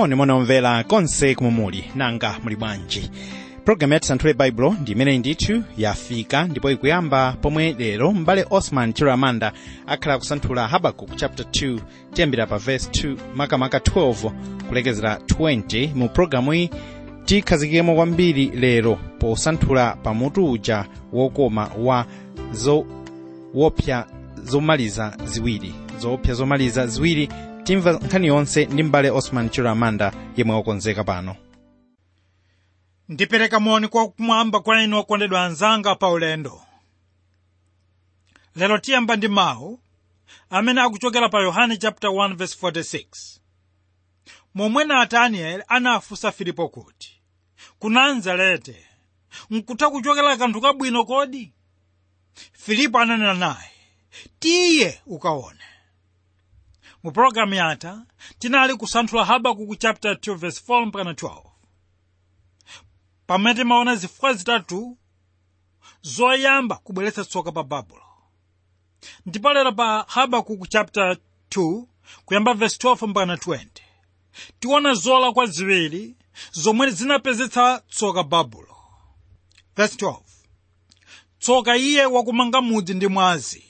[0.00, 3.10] monimoni omvera konse kumumuli nanga muli bwanji.
[3.64, 9.52] Programu yati santhule baibulo ndi imene ndithu yafika ndipo ikuyamba pomwe lero m'bale osman chiramanda
[9.86, 11.78] akhala kusanthula habakuku chapter 2
[12.12, 14.30] tiyambira pa verse 2 makamaka 12
[14.68, 16.70] kulekezera 20 mu programu iyi
[17.24, 22.06] tikhazikikemo kwambiri lero posanthula pamutu uja wokoma wa
[22.52, 24.06] zoopsa
[24.44, 27.28] zomaliza ziwiri zoopsa zomaliza ziwiri
[27.70, 31.36] timva nkhani yonse ndi m'bale osman chiramanda yemwe wakonzeka pano.
[33.08, 36.62] Ndipereka moni kwakumwamba kwa inu okondedwa anzanga pa ulendo.
[38.56, 39.80] Lero tiyamba ndi mawu
[40.50, 43.04] amene akuchokera pa yohane chapter 1 verse 46
[44.54, 47.20] momwe natanieli anafunsa filipo kuti
[47.78, 48.86] kunanza lete?
[49.50, 51.52] Nkutha kuchokera kanthu kabwino kodi?
[52.52, 53.70] Filipo ananena naye
[54.38, 55.69] tiye ukaone
[57.02, 58.02] mu pologalamu yatha
[58.38, 61.42] tinali kusanthula habakuku chapter 2 verse 4 mpaka 12
[63.26, 64.96] pamene timaona zifukwa zitatu
[66.02, 68.02] zoyamba kubweretsa tsoka pa babulo
[69.26, 71.16] ndipo lero pa habakuku chapter
[71.50, 71.84] 2
[72.24, 73.66] kuyamba verse 12 mpaka 20
[74.60, 76.16] tiona zolakwa ziwiri
[76.52, 78.76] zomwe zinapezetsa tsoka babulo
[79.76, 80.16] verse 12
[81.38, 83.64] tsoka iye wakumanga mudzi ndi mwazi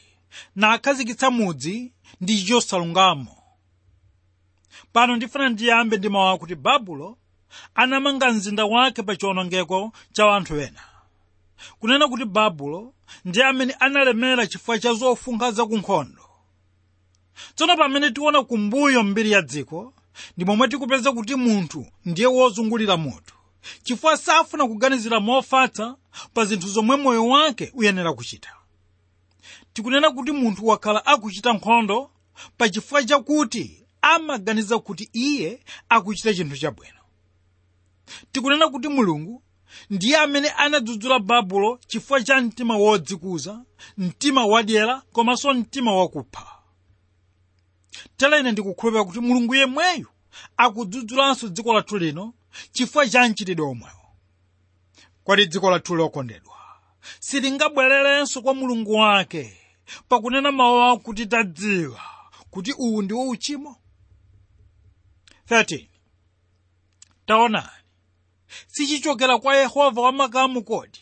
[0.57, 3.37] nakhazikitsa mudzi ndi chosalungamo.
[4.93, 7.19] Pano ndifuna ndiyambe ndi mawu akuti babulo
[7.75, 10.81] anamanga mzinda wake pa chiwonongeko cha anthu ena
[11.79, 16.23] kunena kuti babulo ndi amene analemera chifukwa cha zofunkha zakunkhondo
[17.55, 19.95] tsono pamene tiona kumbuyo mbiri ya dziko
[20.37, 23.35] ndi tikupeza kuti munthu ndiye wozungulira mutu
[23.83, 25.97] chifukwa safuna kuganizira mofatsa
[26.35, 28.51] pa zinthu zomwe moyo wake uyenera kuchita
[29.73, 32.11] tikunena kuti munthu wakhala akuchita nkhondo
[32.57, 37.01] pa chifukwa chakuti amaganiza kuti iye akuchita chinthu chabwino
[38.33, 39.43] tikunena kuti mulungu
[39.91, 43.65] ndiye amene anadzudzula babulo chifukwa cha mtima wodzikuza
[43.99, 46.47] mtima wadyera komanso mtima wakupha.
[48.17, 50.07] Tera ine ndikukhulupirira kuti mulungu yemweyu
[50.57, 52.35] akudzudzulanso dziko lathu lino
[52.73, 54.07] chifukwa cha mchitidwe omwewo
[55.25, 56.57] kodi dziko lathu lokondedwa
[57.21, 59.57] silingabwererenso kwa mulungu wake
[60.09, 62.01] pakunena mawu akuti tadziwa
[62.51, 63.77] kuti uwu ndiwo uchimo?
[65.51, 65.87] 13
[67.27, 67.67] taonani.
[68.67, 71.01] Sichichokera kwa yehova wamakamu kodi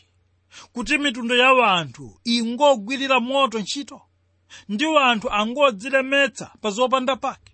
[0.73, 4.01] kuti mitundu ya wanthu ingogwirira moto ntchito?
[4.69, 7.53] Ndi wanthu angodzilemetsa pa zopanda pake?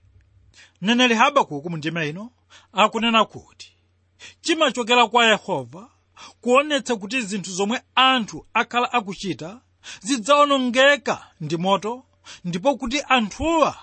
[0.81, 2.31] Mneneri habakuku mundima ino
[2.73, 3.71] akunena kuti
[4.41, 5.89] chimachokera kwa yehova
[6.41, 9.61] kuonetsa kuti zinthu zomwe anthu akhala akuchita
[10.01, 12.05] zidzawonongeka ndi moto
[12.45, 13.77] ndipo kuti anthuwa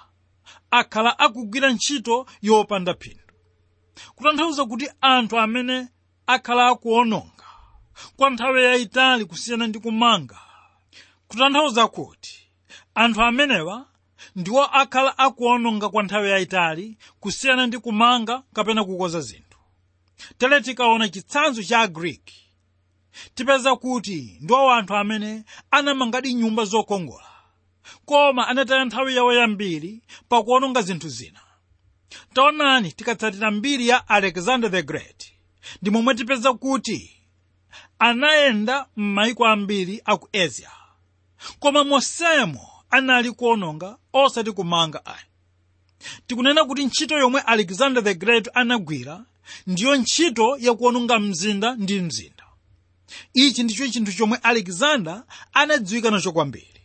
[0.70, 3.18] akhala akugwira ntchito yopanda phindu.
[4.14, 5.88] Kutanthauza kuti anthu amene
[6.26, 7.44] akhala akuwononga
[8.16, 10.38] kwa nthawi yayitali kusiyana ndi kumanga
[11.28, 12.48] kutanthauza kuti
[12.94, 13.86] anthu amenewa
[14.36, 19.58] ndiwo akhala akuononga kwa nthawi yayitali kusiyana ndi kumanga kapena kukoza zinthu.
[20.38, 22.41] Tere tikaona chitsanzo cha agriki
[23.34, 27.26] tipeza kuti ndiwo anthu amene anamangadi nyumba zokongola
[28.04, 31.40] koma anataya nthawi yawo yambiri pakuononga zinthu zina.
[32.34, 35.32] Taonani tikatsatira mbiri ya alexander the great
[35.82, 37.16] ndi momwe tipeza kuti
[37.98, 40.70] anayenda m'mayiko ambiri aku asia
[41.60, 45.24] koma monsemo anali kuononga osati kumanga ayi.
[46.26, 49.24] Tikunena kuti ntchito yomwe alexander the great anagwira
[49.66, 52.41] ndiyo ntchito yakuononga mzinda ndi mzinda
[53.34, 56.80] ichi ndicho chinthu chomwe alexander anadziwika nacho kwambiri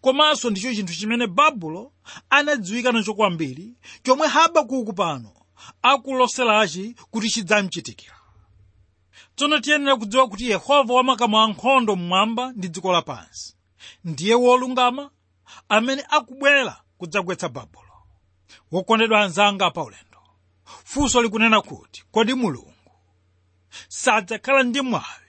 [0.00, 1.92] komanso ndicho chinthu chimene babulo
[2.30, 5.32] anadziwika nacho kwambiri chomwe habakuku pano
[5.82, 8.14] akuloserachi kuti chidzamchitikira.
[9.36, 13.54] Tsono tiyenera kudziwa kuti yehova wamakamu ankhondo mmwamba ndi dziko lapansi.
[14.04, 15.10] Ndiye wolungama
[15.68, 17.92] amene akubwera kudzagwetsa babulo
[18.72, 20.18] wokondedwa anzanga pa ulendo
[20.84, 22.72] funso likunena kuti kodi mulungu
[23.88, 25.27] sadzakhala ndi mwawi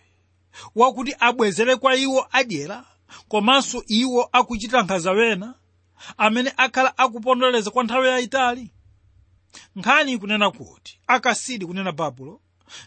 [0.75, 2.85] wakuti abwezere kwa iwo adyera
[3.27, 5.53] komanso iwo akuchita nkhanza wena
[6.17, 8.71] amene akhala akupondoleza kwa nthawi yayitali
[9.75, 12.41] nkhani ikunena kuti akasidi kunena babulo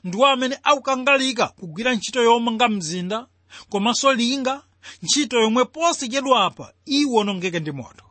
[0.04, 3.26] ndiwo amene akukangalika kugwira ntchito yomanga mzinda
[3.70, 4.62] komanso linga
[5.02, 8.04] ntchito yomwe posachedwapa iwonongeke ndi moto.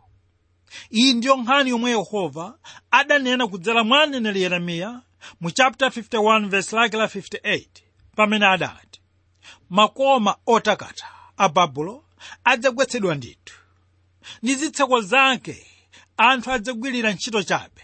[0.92, 2.58] Iyi ndiyo nkhani yomwe yehova
[2.92, 5.02] adanena kudzera mwa mneneri yeremiya
[5.42, 7.66] mu chapter 51 verse lake la 58
[8.16, 8.91] pamene adati
[9.72, 11.08] makoma otakata
[11.38, 12.04] a babulo
[12.44, 13.56] adzagwetsedwa ndithu.
[14.44, 15.68] Ndi zitseko zake
[16.18, 17.84] anthu adzagwirira ntchito chabe.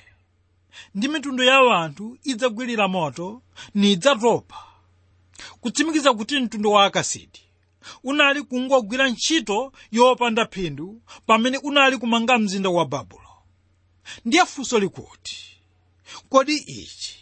[0.96, 3.42] Ndi mitundu ya wanthu idzagwirira moto
[3.76, 4.58] nidzatopa
[5.62, 7.42] kutsimikiza kuti mtundu wa akasidi
[8.04, 13.30] unali kungogwira ntchito yopanda phindu pamene unali kumanga mzinda wa babulo
[14.26, 15.38] ndiye funso likuti
[16.30, 17.16] kodi ichi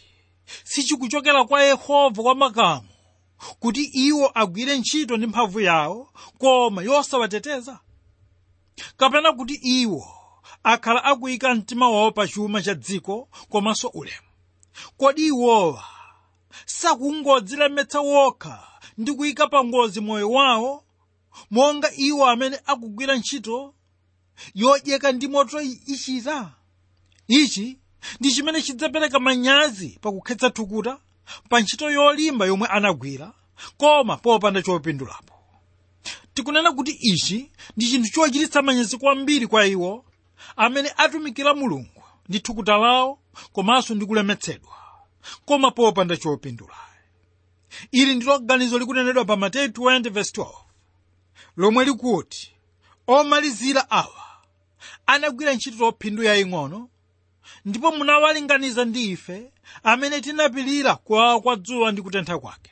[0.64, 2.88] sichikuchokera kwa yehova kwa makamu
[3.60, 7.80] kuti iwo agwire ntchito ndi mphamvu yawo koma yosawateteza.
[8.96, 10.08] Kapena kuti iwo
[10.62, 14.26] akhala akuyika mtima wawo pa chuma cha dziko komanso ulemu.
[14.96, 15.84] Kodi iwowa
[16.66, 18.68] sakungodzilemetsa wokha
[18.98, 20.84] ndi kuyika pa ngozi moyo wawo
[21.50, 23.74] monga iwo amene akugwira ntchito
[24.54, 26.52] yodyeka ndi moto ichita?
[27.28, 27.78] Ichi
[28.20, 30.98] ndi chimene chidzapereka manyazi pakukhetsa thukuta
[31.48, 33.32] pa ntchito yolimba yomwe anagwira
[33.76, 35.34] koma popanda chopindulapo
[36.34, 40.04] tikunena kuti ichi ndi chinthu chochititsa manyazi kwambiri kwa iwo
[40.56, 43.18] amene atumikira mulungu ndi thukuta lawo
[43.52, 44.72] komanso ndi kulemetsedwa.
[45.44, 46.74] Koma popanda chopindula
[47.92, 50.54] ili ndilo ganizo likunenedwa pa mateyu 20:12
[51.56, 52.52] lomwe likuti
[53.06, 54.22] omalizira awa
[55.06, 56.88] anagwira ntchito phindu yaying'ono
[57.64, 59.52] ndipo munawalinganiza ndi ife
[59.82, 62.70] amene tinapirira kuwawa kwa dzuwa ndi kutentha kwake.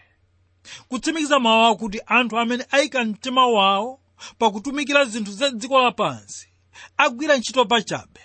[0.88, 4.00] Kutsimikiza mawu akuti anthu amene ayika mtima wawo
[4.38, 6.49] pakutumikira zinthu za dziko lapansi
[6.97, 8.21] agwira ntchito pachabe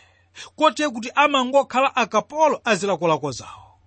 [0.56, 3.80] kotero kuti amangokhala akapolo azilakolako zawo.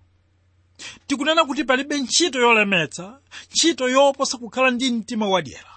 [1.07, 3.19] Tikunena kuti palibe ntchito yolemetsa
[3.51, 5.69] ntchito yoposa kukhala ndi mtima wadyera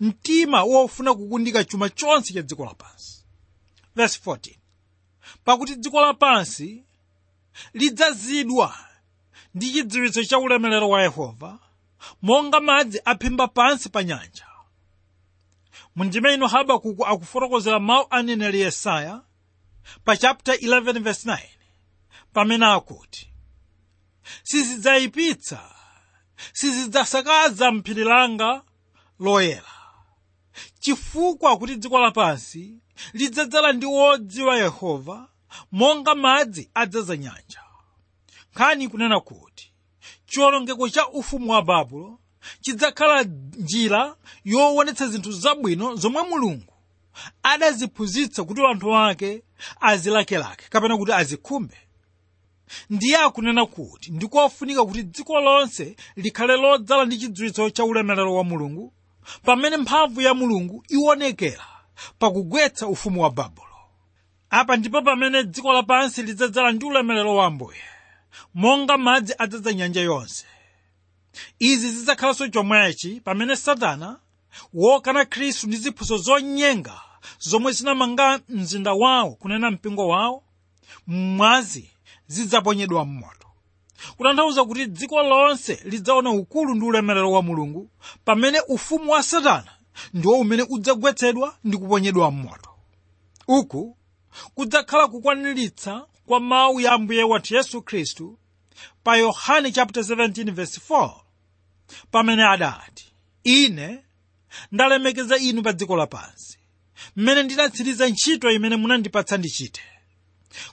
[0.00, 3.24] mtima wofuna kukundika chuma chonse cha dziko lapansi.
[3.96, 4.54] Verse 14
[5.44, 6.84] pakuti dziko lapansi
[7.74, 8.74] lidzazidwa
[9.54, 11.58] ndi chidziwitso cha ulemerero wa yehova
[12.22, 14.46] monga madzi aphimba pansi pa nyanja.
[15.96, 19.22] Mundime ino habakuku akufotokozera mawu a yesaya
[20.04, 21.38] pa chapter 11 verse 9
[22.32, 23.28] pamene akuti
[24.42, 25.70] sizidzayipitsa
[26.52, 28.62] sizidzasakaza mphiri langa
[29.20, 29.74] loyera
[30.80, 32.78] chifukwa kuti dziko lapansi
[33.12, 35.28] lidzadzala ndi wodziwa yehova
[35.72, 37.60] monga madzi adzaza nyanja.
[38.54, 39.72] Nkhani kunena kuti
[40.26, 42.18] chiwonongeko cha ufumu wa babulo
[42.60, 43.22] chidzakhala
[43.58, 46.72] njira yowonetsa zinthu zabwino zomwe mulungu
[47.42, 49.42] adaziphunzitsa kuti anthu ake
[49.80, 51.76] azilakelake kapena kuti azikhumbe.
[52.90, 58.92] Ndiye akunena kuti ndikofunika kuti dziko lonse likhale lodzala ndi chidziwitso cha ulemerero wa mulungu
[59.42, 61.66] pamene mphamvu ya mulungu iwonekera
[62.18, 63.73] pakugwetsa ufumu wa babulo
[64.54, 67.80] apa ndipo pamene dziko lapansi lidzadzala ndi ulemerero wa ambuye
[68.54, 70.44] monga madzi adzadza nyanja yonse.
[71.58, 74.18] Izi zidzakhalanso chomwechi pamene satana
[74.74, 77.00] wokana khristu ndi ziphuso zonyenga
[77.38, 80.44] zomwe zinamanga mzinda wawo kunena mpingo wawo
[81.06, 81.90] mmwazi
[82.26, 83.48] zidzaponyedwa m'moto.
[84.16, 87.90] Kutanthauza kuti dziko lonse lidzaona ukulu ndi ulemerero wa mulungu
[88.24, 89.72] pamene ufumu wa satana
[90.14, 92.70] ndiwo umene udzagwetsedwa ndi kuponyedwa m'moto.
[93.48, 93.96] Uku
[94.54, 98.38] kudzakhala kukwaniritsa kwa mawu ya ambuye wathu yesu khristu
[99.04, 101.14] pa yohane chapter 17 verse 4
[102.10, 103.12] pamene adati
[103.44, 104.04] ine
[104.72, 106.58] ndalemekeza inu pa dziko lapansi.
[107.16, 109.82] Mmene ndinatsiriza ntchito imene munandipatsa ndichite.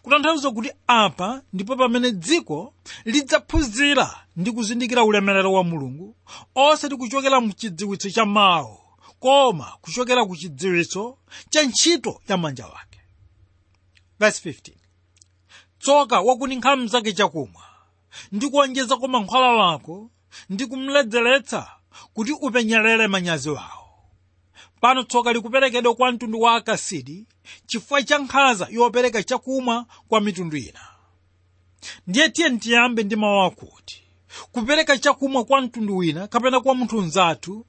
[0.01, 2.73] Kutanthauza kuti apa ndipo pamene dziko
[3.05, 6.15] lidzaphunzira ndi kuzindikira ulemerero wa mulungu
[6.55, 8.77] osati kuchokera mu chidziwitso cha mawu
[9.19, 11.17] koma kuchokera ku chidziwitso
[11.49, 12.90] cha ntchito ya manja wake
[14.21, 14.71] verse 15
[15.79, 17.63] tsoka wakunikha zake chakumwa.
[18.31, 20.09] Ndi kuonjezako mankhwala wako
[20.49, 21.67] ndi kumledzeretsa
[22.13, 23.87] kuti upenyerere manyazi wawo.
[24.81, 27.25] Pano tsoka likuperekedwa kwa mtundu wa akasidi
[27.67, 30.79] chifukwa cha nkhanza yopereka chakumwa kwa mitundu ina.
[32.07, 34.03] Ndiye tiye ntiyambe ndi mawu akuti
[34.51, 37.65] kupereka chakumwa kwa mtundu wina kapena kwa munthu mzathu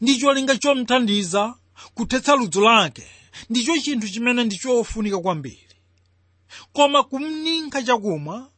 [0.00, 1.54] ndi cholinga chomthandiza
[1.94, 3.06] kuthetsa ludzu lake
[3.50, 5.66] ndicho chinthu chimene ndi chofunika kwambiri
[6.72, 8.48] koma kumninkha chakumwa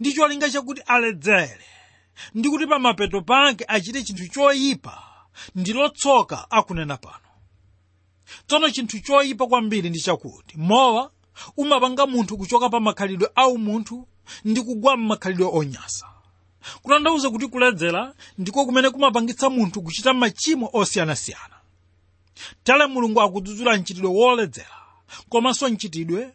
[0.00, 1.64] ndi cholinga chakuti aledzere
[2.34, 5.02] ndi kuti pamapeto pake achite chinthu choyipa
[5.54, 7.28] ndilo tsoka akunena pano.
[8.46, 11.10] Tsono chinthu choyipa kwambiri ndi chakuti mowa
[11.56, 14.08] umapanga munthu kuchoka pa makhalidwe au munthu
[14.44, 16.06] ndi kugwa m'makhalidwe onyasa.
[16.82, 21.56] Kutanthauza kuti kuledzera ndiko kumene kumapangitsa munthu kuchita machimo osiyanasiyana.
[22.64, 24.76] Tale mulungu akudzudzula mchitidwe woledzera
[25.28, 26.32] komanso mchitidwe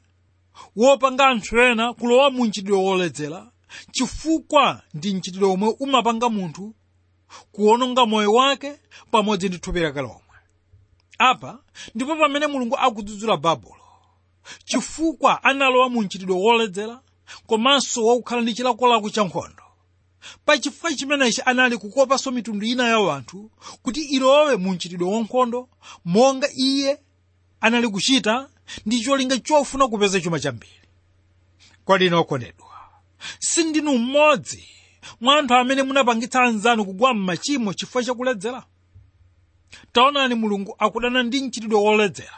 [0.75, 3.51] wopanga anthu ena kulowa mu mchitidwe woledzera
[3.91, 6.75] chifukwa ndi mchitidwe omwe umapanga munthu
[7.51, 8.79] kuwononga moyo wake
[9.11, 10.21] pamodzi ndi thupi lake lomwe.
[11.17, 11.59] Apa
[11.95, 13.75] ndipo pamene mulungu akudzudzula babulo
[14.65, 17.01] chifukwa analowa mu mchitidwe woledzera
[17.47, 19.63] komanso wakukhala ndi chilakolako cha nkhondo.
[20.45, 25.69] Pachifukwa chimenechi anali kukopanso mitundu ina ya wanthu kuti ilowe mu mchitidwe wankhondo
[26.05, 26.99] monga iye
[27.61, 28.49] anali kuchita
[28.85, 30.81] ndi cholinga chofuna kupeza chuma chambiri
[31.85, 32.71] kodi okondedwa
[33.39, 34.67] sindinu mmodzi.
[35.21, 38.63] Mwa anthu amene munapangitsa anzanu kugwa m'machimo chifukwa chakuledzera
[39.91, 42.37] taonani mulungu akudana ndi mchitidwe woledzera.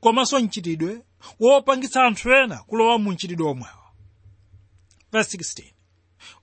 [0.00, 1.02] Komanso mchitidwe
[1.40, 3.84] wopangitsa anthu ena kulowa mu mchitidwe omwewo.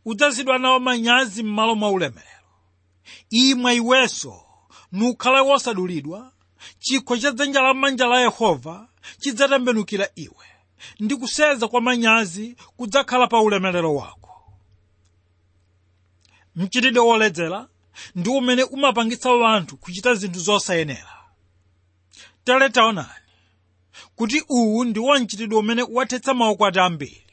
[0.06, 2.48] Udzazidwa nawo manyazi m'malo mwa ulemerero.
[3.30, 4.42] Imwe iwenso
[4.92, 6.32] nukhale wosadulidwa
[6.80, 8.88] chikho cha dzanja la manja la yehova
[9.20, 10.46] chidzatembenukira iwe.
[11.00, 14.44] Ndi kuseza kwa manyazi kudzakhala pa ulemerero wako.
[16.56, 17.68] Mchitidwe woledzera
[18.16, 21.14] ndi umene umapangitsa wanthu kuchita zinthu zosayenera.
[22.44, 23.10] Tere taonani
[24.16, 27.24] kuti uwu ndi mchitidwe umene wathetsa maukwati ambiri.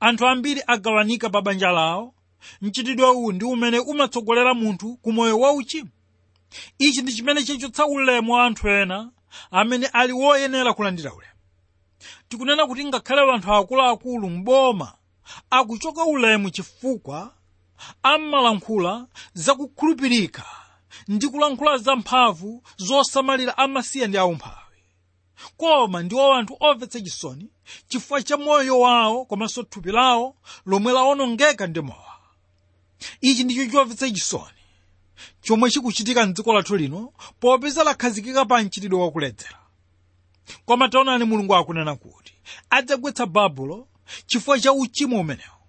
[0.00, 2.14] Anthu ambiri agawanika pa banja lawo
[2.60, 5.88] mchitidwe uwu ndi umene umatsogolera munthu ku moyo wauchimo
[6.78, 9.10] ichi ndi chimene chachotsa ulemu wa anthu ena
[9.50, 11.34] amene ali woyenera kulandira ulemu.
[12.28, 14.92] Tikunena kuti ngakhale anthu akuluakulu m'boma
[15.50, 17.34] akuchoka ulemu chifukwa
[18.02, 20.44] amalankhula zakukhulupirika
[21.08, 24.56] ndi kulankhula zamphamvu zosamalira amasiye ndi aumphawi.
[25.56, 27.50] Koma ndiwo anthu omvetsa chisoni
[27.88, 32.14] chifukwa cha moyo wawo komanso thupi lawo lomwe lawonongeka ndi mowa
[33.20, 34.59] ichi ndicho chomvetsa chisoni
[35.42, 39.58] chomwe chikuchitika mdziko lathu lino popeza lakhazikika pa mchitidwe wakuledzera.
[40.66, 42.34] Koma taonani mulungu akunena kuti
[42.70, 43.88] adzagwetsa babulo
[44.26, 45.60] chifukwa cha uchimo umenewu.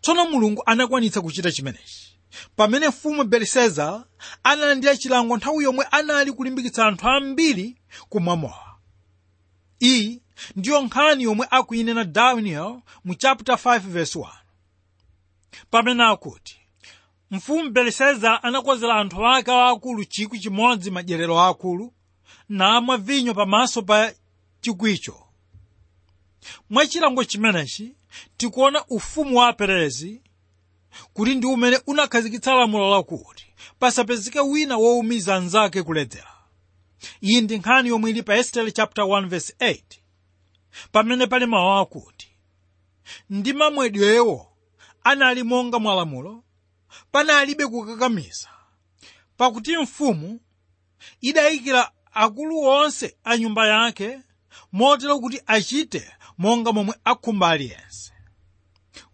[0.00, 2.18] Tsono mulungu anakwanitsa kuchita chimenechi.
[2.56, 4.04] Pamene mfumu beliseza
[4.42, 7.76] analandira chilango nthawi yomwe anali kulimbikitsa anthu ambiri
[8.08, 8.76] kumwamowa
[9.82, 10.22] iyi
[10.56, 14.28] ndiyo nkhani yomwe akuyinena daniel mu chapter 5 verse 1
[15.70, 16.60] pamene akuti
[17.34, 21.92] mfumu beliseza anakonzera anthu ake aakulu chikwi chimodzi madyerero akulu
[22.48, 24.12] namwa vinyo pamaso pa
[24.60, 25.20] chikwicho.
[26.70, 27.96] Mwa chilango chimenechi
[28.36, 30.22] tikuona ufumu wa aperezi
[31.12, 33.46] kuti ndi umene unakhazikitsa lamulo lakuti
[33.78, 36.30] pasapezeke wina wowumiza anzake kuledzera.
[37.22, 39.82] Iyi ndi nkhani yomwe ili pa estere chapter 1 verse 8
[40.92, 42.28] pamene pali mawu akuti
[43.30, 44.46] ndi mamwedwewo
[45.04, 46.43] anali monga mwa lamulo
[47.12, 48.48] panalibe kukakamiza.
[49.36, 50.40] Pakuti mfumu
[51.20, 54.20] idayikira akulu onse a nyumba yake
[54.72, 58.12] motero kuti achite monga momwe akhumba aliyense.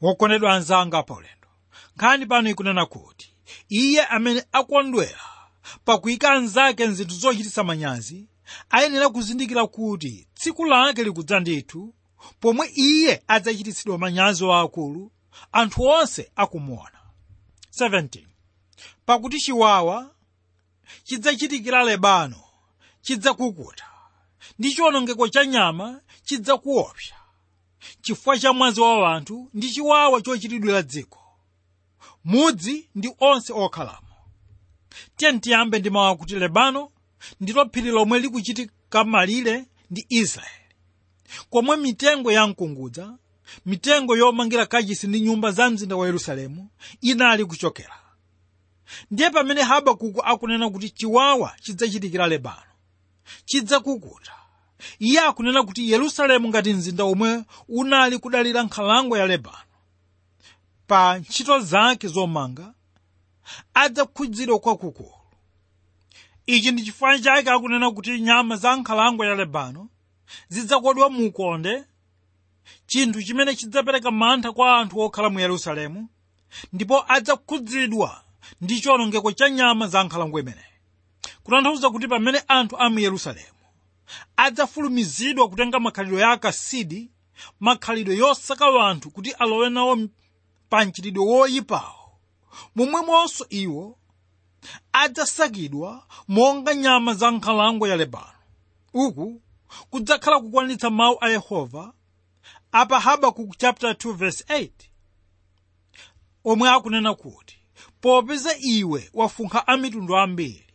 [0.01, 1.49] Wokondedwa anzanga paulendo.
[1.97, 3.37] Nkhani pano ikunena kuti
[3.69, 5.21] iye amene akondwera
[5.85, 8.29] pakuyika anzake nzinthu zochititsa manyazi
[8.71, 11.95] ayenera kuzindikira kuti tsiku lake likudza ndithu
[12.41, 15.13] pomwe iye adzachititsidwa manyazi waakulu
[15.53, 17.00] anthu onse akumuona
[17.79, 18.25] 17
[19.07, 20.15] pakuti chiwawa
[21.05, 22.41] chidzachitikira lebano
[23.03, 23.85] chidzakukuta.
[24.59, 27.15] Ndi chiwonongeko cha nyama chidzakuopsa.
[28.03, 31.19] Chifukwa cha mwazi wa wanthu ndi chiwawa chochitidwira dziko.
[32.25, 34.07] Mudzi ndi onse okhalamo.
[35.17, 35.33] Tiye
[35.79, 36.93] ndi mawu akuti lebano
[37.41, 40.55] ndilo phiri lomwe likuchitika malire ndi israeli.
[41.51, 43.19] Komwe mitengo ya mkungudza
[43.67, 46.69] mitengo yomangira kachisi ndi nyumba za mzinda wa yerusalemu
[47.01, 47.95] inali kuchokera.
[49.11, 52.73] Ndiye pamene habakuku akunena kuti chiwawa chidzachitikira lebano.
[53.45, 54.33] Chidzakukuta
[54.99, 59.57] iye akunena kuti yerusalemu ngati mzinda omwe unali kudalira nkhalango ya lebano.
[60.87, 62.75] Pa ntchito zake zomanga
[63.75, 65.13] adzakhudzidwa kwakukulu
[66.47, 69.89] ichi ndi chifukwa chake akunena kuti nyama za nkhalango ya lebano
[70.49, 71.85] zidzakodwa mu ukonde
[72.87, 76.09] chinthu chimene chidzapereka mantha kwa anthu okhala mu yerusalemu
[76.73, 78.23] ndipo adzakhudzidwa
[78.61, 80.67] ndi chiwonongeko cha nyama za nkhalango imeneyi
[81.43, 83.61] kutanthauza kuti pamene anthu a mu yerusalemu
[84.37, 87.11] adzafulumizidwa kutenga makhalidwe ya akasidi
[87.61, 89.99] makhalidwe yosaka wanthu kuti alowe nawo
[90.69, 92.19] pa mchitidwe woyipawo
[92.75, 93.99] momwemonso iwo
[94.93, 98.39] adzasakidwa monga nyama za nkhalango ya lebano.
[98.95, 99.41] Uku
[99.91, 101.93] kudzakhala kukwanitsa mawu a yehova
[102.73, 104.71] apa habakuku chapter 2 verse 8
[106.45, 107.59] omwe akunena kuti
[108.01, 110.67] popeza iwe wafunkha amitundu ambiri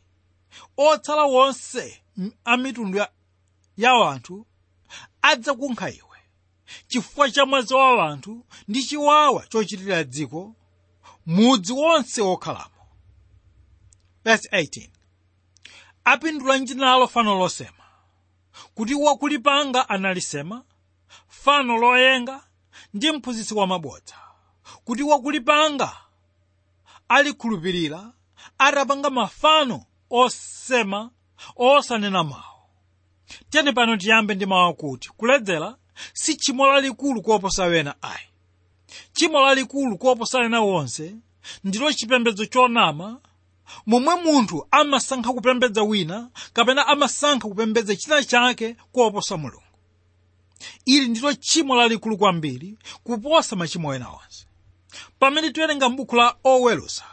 [0.77, 2.01] otsala wonse
[2.45, 3.05] a mitundu
[3.77, 4.45] ya, wanthu
[5.21, 6.17] adzakunkha iwe.
[6.87, 10.55] Chifukwa cha mwazi wa wanthu ndi chiwawa chochitira dziko
[11.25, 12.87] mudzi wonse wokhalamo.
[14.23, 14.89] Verse 18
[16.03, 17.83] apindula njinalo fano losema
[18.75, 20.63] kuti wakulipanga analisema
[21.45, 22.43] fano loyenga
[22.93, 24.15] ndi mphunzitsi wamabodza
[24.85, 25.91] kuti wakulipanga
[27.07, 28.11] alikhulupirira
[28.57, 31.11] atapanga mafano osema
[31.55, 32.61] osanena mawu.
[33.49, 35.75] Tiyeni pano tiyambe ndi mawu akuti kuledzera
[36.13, 38.27] si tchimo lalikulu kuoposa wena ayi.
[39.13, 41.15] Tchimo lalikulu kuoposa ena wonse
[41.63, 43.19] ndilo chipembedzo chonama
[43.85, 49.64] momwe munthu amasankha kupembedza wina kapena amasankha kupembedza china chake kuoposa mulungu
[50.85, 54.45] ili ndilo tchimo lalikulu kwambiri kuposa machimo ena onse.
[55.19, 57.03] Pamene tiwerenga m'buku la owelusa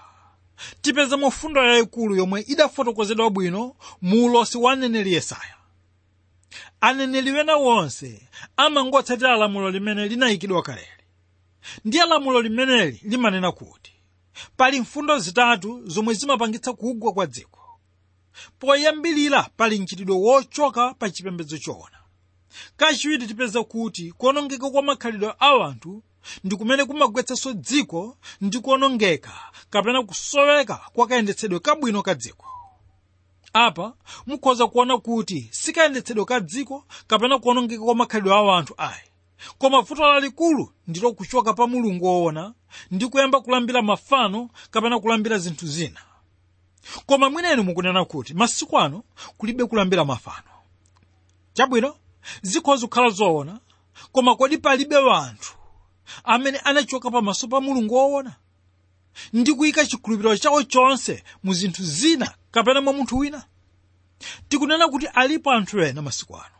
[0.82, 5.56] tipeza fundo yayikulu yomwe idafotokozedwa bwino mu ulosi wa aneneri yesaya.
[6.80, 10.86] Aneneri wena wonse amangotsatira lamulo limene linayikidwa kaleli
[11.84, 13.92] ndiye lamulo limeneli limanena kuti
[14.56, 17.58] pali mfundo zitatu zomwe zimapangitsa kugwa kwa dziko.
[18.58, 22.01] Poyambirira pali mchitidwe wochoka pa chipembedzo choona
[22.76, 26.02] kachiwiri tipeza kuti kuonongeka kwa makhalidwe a anthu
[26.44, 29.32] ndi kumene kumagwetsanso dziko ndi kuonongeka
[29.70, 32.46] kapena kusoweka kwa kayendetsedwe kabwino ka dziko.
[33.52, 33.94] Apa
[34.26, 39.02] mukhoza kuona kuti sikayendetsedwe ka dziko kapena kuonongeka kwa makhalidwe a anthu ayi.
[39.58, 42.54] Koma vuto lalikulu ndilo kuchoka pa mulungu woona
[42.90, 46.00] ndi kuyamba kulambira mafano kapena kulambira zinthu zina.
[47.06, 49.04] Koma mwineni mukunena kuti masiku ano
[49.36, 50.48] kulibe kulambira mafano.
[51.52, 51.96] Chabwino
[52.42, 53.60] zikhoza kukhala zoona
[54.12, 55.54] koma kodi palibe wanthu
[56.24, 58.34] amene anachoka pamaso pa mulungu woona
[59.32, 63.44] ndi kuyika chikhulupiriro chawo chonse mu zinthu zina kapena mwa munthu wina?
[64.48, 66.54] Tikunena kuti alipo anthu ena masiku ano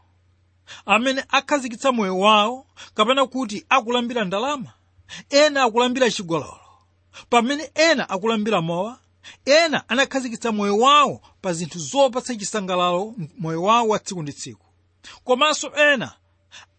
[0.86, 4.72] amene akhazikitsa moyo wawo kapena kuti akulambira ndalama?
[5.30, 6.60] Ena akulambira chigololo.
[7.30, 8.98] Pamene ena akulambira mowa
[9.44, 14.66] ena anakhazikitsa moyo wawo pa zinthu zopatsa chisangalalo moyo wawo wa tsiku ndi tsiku
[15.24, 16.14] komanso ena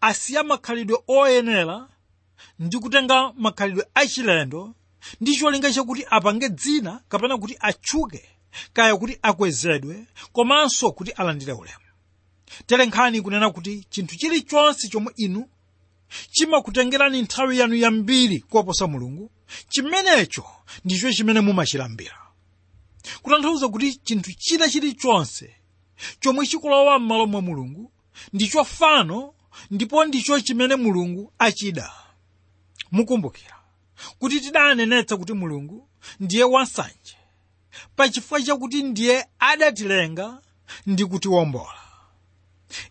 [0.00, 1.88] asiya makhalidwe oyenera
[2.58, 4.74] ndi kutenga makhalidwe achilendo
[5.20, 8.28] ndi cholinga chakuti apange dzina kapena kuti atchuke
[8.72, 11.78] kaya kuti akwezedwe komanso kuti alandire ulemu.
[12.66, 15.48] Tere nkhani kunena kuti chinthu chilichonse chomwe inu
[16.30, 19.30] chimakutengerani nthawi yanu yambiri kuposa mulungu
[19.68, 20.44] chimenecho
[20.84, 22.16] ndicho chimene mumachilambira.
[23.22, 25.54] Kutanthauza kuti chinthu china chilichonse
[26.20, 27.92] chomwe chikulowa m'malo mwa mulungu
[28.32, 29.34] ndicho fano
[29.70, 31.92] ndipo ndicho chimene mulungu achida.
[32.92, 33.54] Mukumbukira
[34.18, 35.88] kuti tidanenetsa kuti mulungu
[36.20, 37.16] ndiye wansanje
[37.96, 40.40] pachifukwa chakuti ndiye adatilenga
[40.86, 41.78] ndi kutiwombola.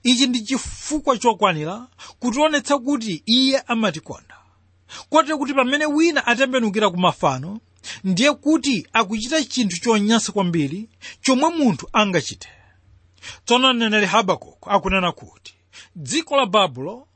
[0.03, 1.87] Ichi ndi chifukwa chokwanira
[2.19, 4.35] kutionetsa kuti iye amatikonda.
[5.09, 7.59] Kotero kuti pamene wina atembenukira ku mafano
[8.03, 10.89] ndiye kuti akuchita chinthu chonyansa kwambiri
[11.21, 12.49] chomwe munthu angachite
[13.45, 15.53] tsono mneneri habakuku akunena kuti
[15.95, 17.07] dziko la babulo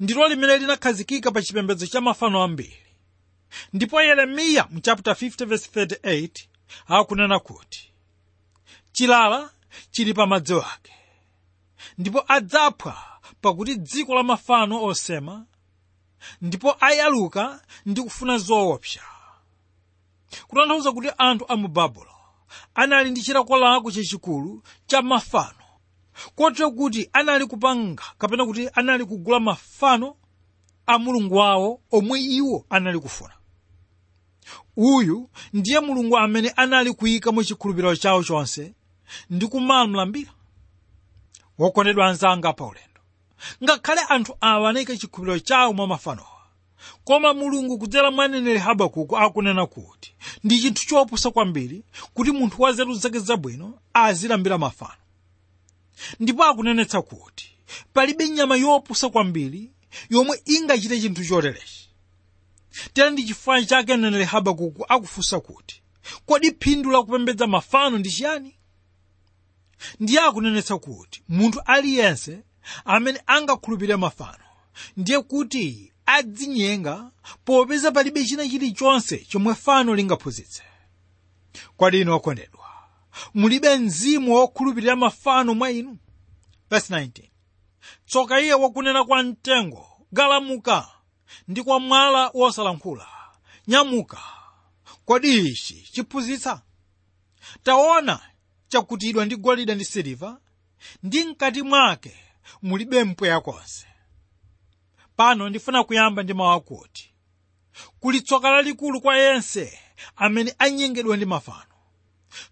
[0.00, 2.76] ndilo limene linakhazikika pa chipembedzo cha mafano ambiri.
[3.72, 6.30] Ndipo yeremiya mu chapter 50 verse 38
[6.86, 7.92] akunena kuti
[8.92, 9.50] chilala
[9.90, 10.92] chili pa madzi ake
[11.98, 12.96] ndipo adzaphwa
[13.40, 15.46] pakuti dziko la mafano osema
[16.42, 19.00] ndipo ayaluka ndi kufuna zoopsa.
[20.48, 22.14] Kutanthauza kuti anthu a mu babulo
[22.74, 25.58] anali ndi chilakolako chachikulu cha mafano.
[26.34, 30.16] Kotero kuti anali kupanga kapena kuti anali kugula mafano
[30.86, 33.34] a mulungu wawo omwe iwo anali kufuna.
[34.76, 38.74] Uyu ndiye mulungu amene anali kuyika mu chikhulupiriro chawo chonse
[39.30, 40.30] ndi kumamulambira
[41.58, 43.00] wokondedwa anzanga pa ulendo.
[43.64, 46.41] Ngakhale anthu awa anayika chikhulupiriro chawo mwa mafanowa
[47.04, 50.14] koma mulungu kudzera mwa mneneri habakuku akunena kuti
[50.44, 51.82] ndi chinthu chopusa kwambiri
[52.14, 55.00] kuti munthu wa zeru zake zabwino azilambira mafano.
[56.20, 57.50] Ndipo akunenetsa kuti
[57.92, 59.70] palibe nyama yopusa kwambiri
[60.10, 61.88] yomwe ingachite chinthu choterechi
[62.92, 65.82] tera ndi chifukwa chake mneneri habakuku akufunsa kuti
[66.26, 68.54] kodi phindu la kupembedza mafano ndi chiyani?
[70.00, 72.38] Ndiye akunenetsa kuti munthu aliyense
[72.84, 74.44] amene angakhulupirire mafano
[74.96, 77.10] ndiye kuti adzinyenga
[77.44, 80.62] popeza palibe china chilichonse chomwe fano lingaphunzitse.
[81.76, 82.20] Kodi inu
[83.34, 85.98] mulibe mzimu wokhulupirira mafano mwa inu.
[86.70, 87.30] Verse 19
[88.06, 90.88] tsoka iye wakunena kwa mtengo galamuka
[91.48, 93.06] ndi kwa mwala wosalankhula
[93.68, 94.18] nyamuka.
[95.04, 96.62] Kodi ichi chiphunzitsa.
[97.62, 98.20] Taona
[98.68, 100.40] chakutidwa ndi golide ndi siliva
[101.02, 102.16] ndi mkati mwake
[102.62, 103.86] mulibe mpweya konse
[105.16, 107.12] pano ndifuna kuyamba ndi mawu akuti
[108.00, 109.78] kuli tsoka lalikulu kwa yense
[110.16, 111.66] amene anyengedwa ndi mafano.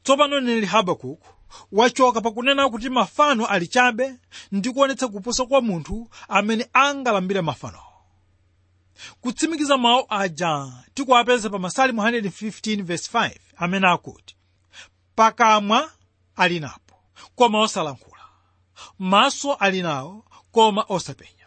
[0.03, 1.27] Tsopano mneneri habakuku
[1.73, 4.15] wachoka pakunena kuti mafano ali chabe
[4.53, 7.85] ndi kuonetsa kuposa kwa munthu amene angalambire mafanowo
[9.21, 14.37] kutsimikiza mawu aja tikuwapeza pa masalimu 115:5 amene akuti
[15.15, 15.91] pakamwa
[16.37, 16.95] ali napo
[17.35, 18.21] koma osalankhula
[18.99, 21.40] maso ali nawo koma osapenya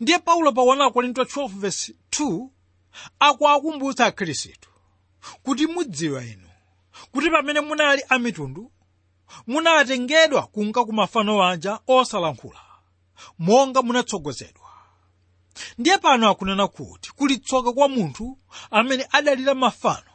[0.00, 2.48] ndiye paulo pa 1 korinto 12 verse 2
[3.18, 4.68] akuwakumbutsa akhristu
[5.42, 6.48] kuti mudziwa inu
[7.12, 8.72] kuti pamene munali amitundu
[9.46, 12.60] munatengedwa kunka ku mafano aja osalankhula
[13.38, 14.68] monga munatsogozedwa
[15.78, 18.38] ndiye pano akunena kuti kuli tsoka kwa munthu
[18.70, 20.10] amene adalira mafano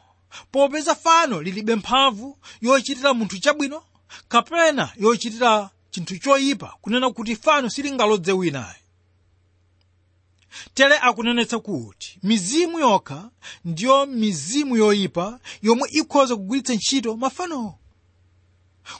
[0.52, 3.82] popeza fano lilibe mphamvu yochitira munthu chabwino
[4.28, 8.74] kapena yochitira chinthu choyipa kunena kuti fano silingalodze winayo
[10.74, 13.30] tere akunenetsa kuti mizimu yokha
[13.64, 17.78] ndiyo mizimu yoyipa yomwe ikhoza kugwiritsa ntchito mafanowo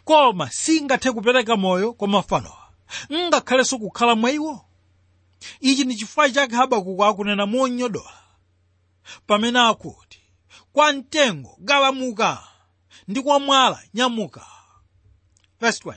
[0.04, 2.68] koma singathe kupereka moyo kwa mafanowa
[3.12, 4.64] ngakhalenso kukhala mwa iwo
[5.60, 8.12] ichi ndi chifukwa chake habakuku akunena monyodola
[9.26, 10.20] pamene akuti
[10.72, 12.44] kwa mtengo galamuka
[13.08, 14.46] ndi kwa mwala nyamuka.
[15.60, 15.94] 20.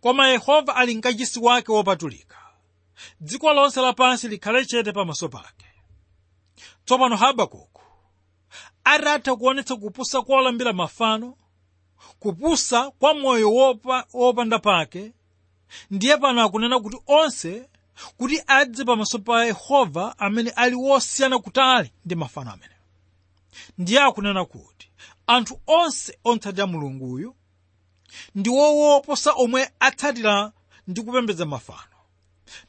[0.00, 2.33] koma yehova ali mkachisi wake wopatulika
[3.20, 5.66] dziko lonse lapansi likhale chete pamaso pake.
[6.84, 7.80] Tsopano habakuku
[8.84, 11.36] atatha kuonetsa kupusa kolambira mafano
[12.18, 15.12] kupusa kwa moyo wopa, wopanda pake
[15.90, 17.68] ndiye pano akunena kuti onse
[18.16, 22.74] kuti adze pamaso pa yehova amene ali wosiyana kutali ndi mafano amene.
[23.78, 24.90] Ndiye akunena kuti
[25.26, 27.34] anthu onse ontsatira mulunguyu
[28.34, 30.52] ndi wowoposa omwe atsatira
[30.86, 31.93] ndi kupembedza mafano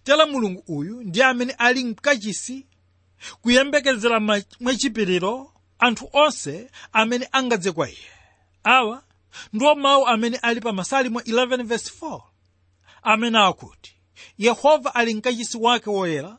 [0.04, 2.66] tera mulungu uyu ndi amene ali mkachisi
[3.42, 4.20] kuyembekezera
[4.60, 8.10] mwachipiriro anthu onse amene angadze kwa iye.
[8.64, 9.04] Awa
[9.54, 12.22] ndiwo mawu amene ali pa masalimo 11 verse 4
[13.04, 13.96] amene akuti
[14.38, 16.38] yehova ali mkachisi wake woyera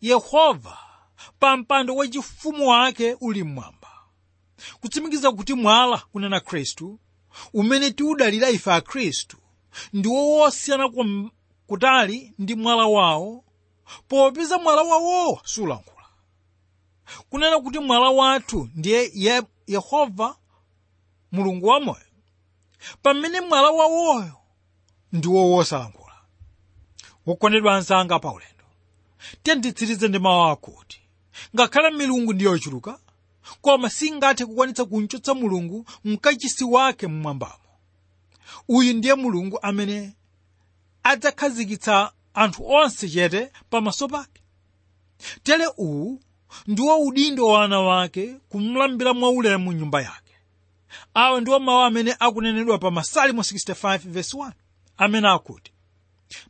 [0.00, 0.78] yehova
[1.38, 3.88] pa mpando wachifumu wake uli mmwamba.
[4.80, 7.00] Kutsimikiza kuti mwala kunena khristu
[7.52, 9.36] umene tiudalira ife akhristu
[9.92, 10.88] ndiwo wosiyana
[11.68, 13.44] kutali ndi mwala wawo
[14.08, 16.04] popeza mwala wawowo sulankhula.
[17.30, 20.36] Kunena kuti mwala wathu ndiye ye, yehova
[21.32, 22.02] mulungu wamoyo
[23.02, 24.32] pamene mwala wawoyo
[25.12, 26.14] ndiwo wosalankhula.
[27.26, 28.64] Wokondedwa anzanga pa ulendo.
[30.08, 31.00] Ndi mawu akuti
[31.56, 32.98] ngakhale milungu ndi yochuluka
[33.60, 37.54] koma singathe kukwanitsa kumchotsa mulungu mkachisi wake mmwambamo.
[38.68, 40.14] Uyu ndiye mulungu amene
[41.10, 44.40] adzakhazikitsa anthu onse chete pamaso pake.
[45.42, 46.20] Tere uwu
[46.66, 50.34] ndiwo udindo wa ana wake kumulambira mwaulemu nyumba yake.
[51.14, 54.52] Awa ndiwo mawu amene akunenedwa pa masalimo 65:1
[54.96, 55.72] amene akuti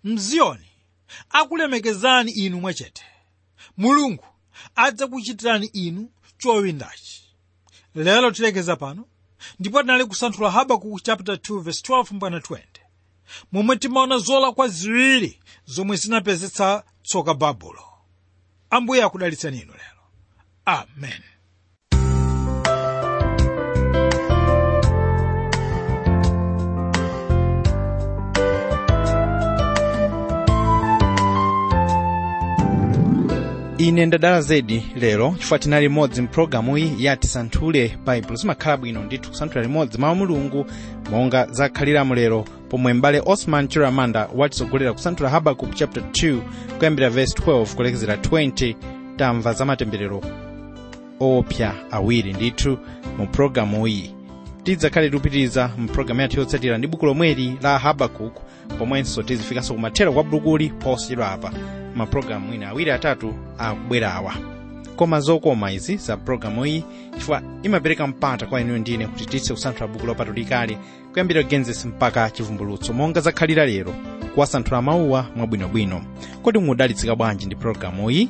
[0.05, 0.67] mziyoni
[1.31, 3.03] akulemekezani inu mwachete
[3.77, 4.25] mulungu
[4.77, 7.23] adzakuchitirani inu chowindachi
[7.95, 9.05] lero tilekeza pano
[9.59, 12.59] ndipo tinali kusanthula habakuku chapter 2 verse 12 mpaka 20
[13.53, 17.85] momwe timaona zolakwa ziwiri zomwe zinapezetsa tsoka babulo
[18.71, 20.03] ambuye akudalitseni inu lero.
[20.65, 21.23] Amen.
[33.79, 39.31] Ine ndadala zedi lero chifukwa tinali limodzi mpulogalamu iyi ya tisanthule baibulo zimakhala bwino ndithu
[39.31, 40.67] kusanthula limodzi mawu mulungu
[41.11, 46.39] monga zakhaliramu lero pomwe mbale osman chiramanda watitsogolera kusanthula habakuku chapter 2
[46.79, 48.75] kuyambira verse 12 kulekezera 20
[49.17, 50.21] tamva za matemberero
[51.21, 52.79] oopsa awiri ndithu
[53.19, 54.15] mu pulogalamu iyi
[54.63, 58.43] tidzakhale tikupitiriza mpulogalamu yathu yotsatira ndi buku lomweli la habakuku
[58.79, 61.53] pomwenso tizifikanso kumathero kwa bulukuli posiyidwa apa
[61.97, 64.35] mapulogalamu ina awiri atatu akubwerawa
[64.99, 66.85] koma zokoma izi za pulogalamu iyi
[67.15, 70.79] chifukwa imapereka mpata kwa inuyo ndine kuti tithe kusanthula buku lopatulikali
[71.13, 72.93] kuyambira genesis mpaka chivumbulutso.
[72.93, 73.95] Monga zakhalira lero
[74.35, 76.03] kuwasanthula mawuwa mwabwinobwino
[76.43, 78.29] kodi mudalitsika bwanji ndi pulogalamu iyi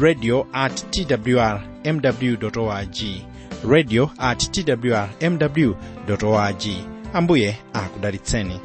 [0.00, 2.36] radio at twr mw
[2.68, 2.96] org.
[3.68, 5.72] Radio at twr mw
[6.22, 6.62] org.
[7.14, 8.60] Ambuye akudalitseni